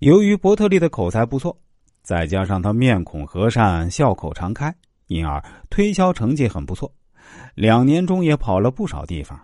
[0.00, 1.56] 由于伯特利的口才不错，
[2.02, 4.74] 再加上他面孔和善、笑口常开，
[5.06, 6.92] 因而推销成绩很不错。
[7.54, 9.40] 两年中也跑了不少地方。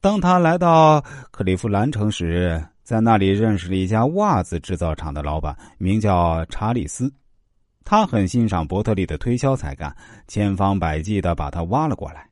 [0.00, 7.12] 当他来到克利夫兰城时，在那里认识了一家袜子制造厂的老板，名叫查理斯。
[7.84, 9.94] 他很欣赏伯特利的推销才干，
[10.26, 12.28] 千方百计的把他挖了过来。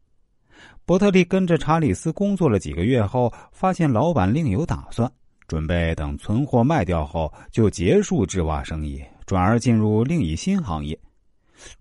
[0.84, 5.11] 伯特利跟着查理斯工作了几个月后，发现老板另有打算，
[5.48, 10.96] 准备等存货卖掉后就结束制袜生意，转而进入另一新行业。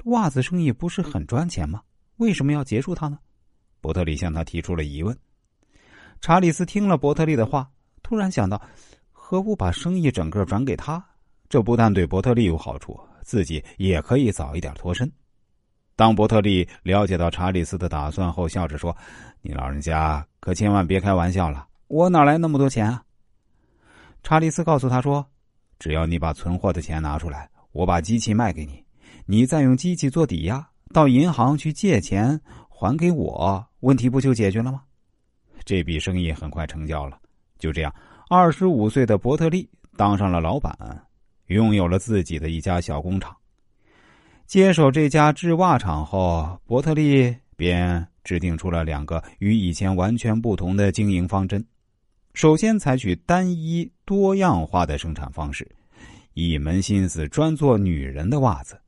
[0.06, 1.82] 袜子生意不是很赚钱吗？
[2.16, 3.20] 为什么要结束它呢？
[3.82, 5.16] 伯特利向他提出了疑问。
[6.20, 7.70] 查理斯听了伯特利的话，
[8.02, 8.60] 突然想到，
[9.12, 11.06] 何不把生意整个转给他？
[11.50, 15.12] 这不但对伯特利有好处，自己也可以早一点脱身。
[15.96, 18.96] 当伯特利了解到查理斯的打算后，笑着说
[19.42, 23.04] ：“你老人家可千万别开玩笑了，我哪来那么多钱啊？”
[24.28, 25.26] 查理斯告诉他说
[25.80, 28.84] ：“只要你把存货的钱拿出来，我把机器卖给你，
[29.26, 34.82] 你再用机器做抵押，到银行去借钱还给我，问题不就解决了吗？”
[35.64, 37.18] 这笔生意很快成交了。
[37.58, 37.96] 就这样，
[38.30, 40.78] 二十五岁的伯特利当上了老板，
[41.46, 43.34] 拥有了自己的一家小工厂。
[44.46, 51.66] 接手这家制袜厂后，伯特利便制定出了两个与以前完全不同的经营方针：
[52.38, 55.68] 首先，采取单一多样化的生产方式，
[56.36, 58.80] 一门心思专做女人的袜子。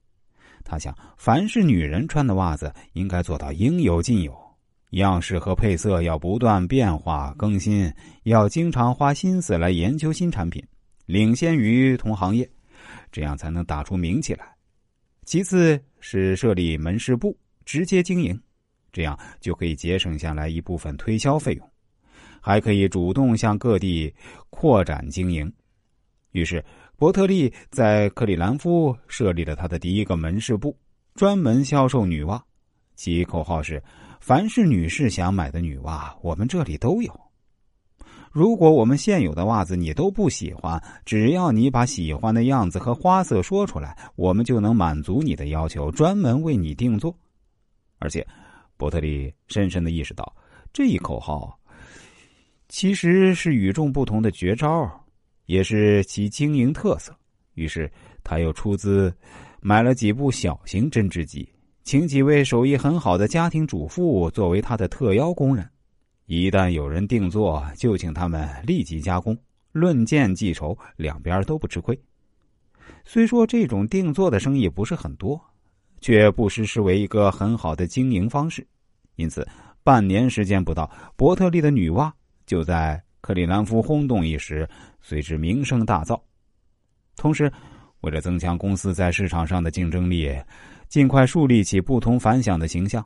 [0.63, 4.37] 他想，凡是女人穿的袜子，应该做到应有尽有。
[4.91, 10.63] 样式和配色要不断变化更新，要经常花心思来研究新产品，
[11.07, 12.47] 领先于同行业，
[13.11, 14.45] 这样才能打出名气来。
[15.25, 18.39] 其次是设立门市部，直接经营，
[18.91, 21.67] 这样就可以节省下来一部分推销费用，
[22.41, 24.13] 还可以主动向各地
[24.49, 25.51] 扩展经营。
[26.31, 26.63] 于是，
[26.95, 30.77] 伯特利在克里兰夫设立了他的第一个门市部，
[31.15, 32.43] 专门销售女袜，
[32.95, 33.81] 其口号是。
[34.19, 37.19] 凡是女士想买的女袜，我们这里都有。
[38.31, 47.17] 如果我们现有的袜子你都不喜欢，只要你把喜欢的样子和花色说出来，我们就能满足你的要求，专门为你定做。
[47.97, 48.27] 而且，
[48.77, 50.35] 伯特利深深的意识到，
[50.71, 51.58] 这一口号
[52.69, 54.89] 其实是与众不同的绝招，
[55.47, 57.13] 也是其经营特色。
[57.55, 57.91] 于是，
[58.23, 59.13] 他又出资
[59.59, 61.49] 买了几部小型针织机。
[61.83, 65.67] 请几位手艺很好的家庭主妇作为他的特邀工人，
[66.27, 69.35] 一旦有人定做，就请他们立即加工，
[69.71, 71.99] 论件计酬，两边都不吃亏。
[73.03, 75.41] 虽说这种定做的生意不是很多，
[76.01, 78.65] 却不失是为一个很好的经营方式。
[79.15, 79.47] 因此，
[79.83, 82.11] 半年时间不到，伯特利的女娲
[82.49, 84.67] 就在克里兰夫轰动一时，
[84.99, 86.19] 随之名声大噪。
[87.15, 87.51] 同时，
[88.01, 90.35] 为了增强公司在市场上的竞争力。
[90.87, 93.05] 尽快树立起不同凡响的形象，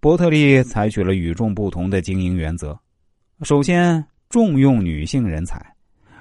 [0.00, 2.76] 伯特利采取了与众不同的经营原则。
[3.42, 5.64] 首先，重用女性人才，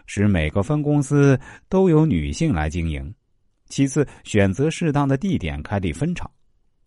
[0.06, 1.36] 使每个分公司
[1.68, 3.12] 都由女性来经营；
[3.70, 6.30] 其次，选择适当的地点开立分厂，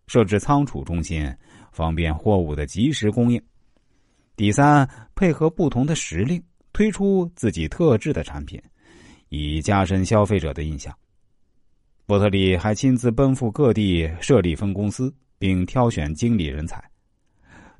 [0.06, 1.28] 设置仓储中心，
[1.72, 3.41] 方便货物的及时供应；
[4.34, 8.60] 第三，配合不同的时令，推出自己特制的产品，
[9.28, 10.93] 以加深消费者的印象。
[12.06, 16.82] 伯特利还亲自奔赴各地设立分公司，并挑选经理人才。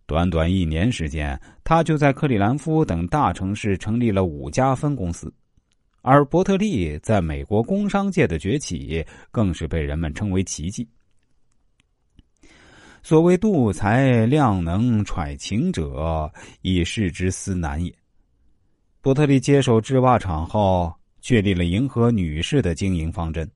[0.07, 5.33] 短短一年时间，他就在克里兰夫等大城市成立了五家分公司。
[6.03, 10.87] 而伯特利在美国工商界的崛起，更是被人们称为奇迹。
[13.03, 17.93] 所谓度才量能揣情者，亦是之思难也。
[19.01, 23.49] 伯特利接手制袜厂后，确立了迎合女士的经营方针。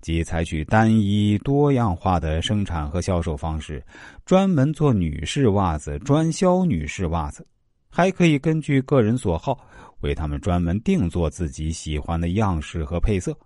[0.00, 3.84] 即采取单一多样化的生产和销售方式，
[4.24, 7.46] 专门做女士袜子，专销女士袜子，
[7.88, 9.58] 还可以根据个人所好，
[10.00, 13.36] 为他们专门定做自己喜欢的样式和配色。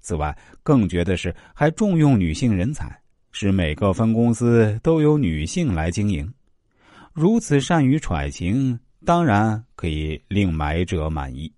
[0.00, 2.96] 此外，更绝的是还重用女性人才，
[3.40, 6.28] 使每个分公司都由女性来经营。
[7.12, 11.52] 如此善于揣情，当然可以令买者满意。